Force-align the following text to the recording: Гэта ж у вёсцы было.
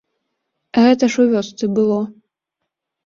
Гэта 0.85 1.03
ж 1.15 1.25
у 1.25 1.27
вёсцы 1.35 1.65
было. 1.81 1.99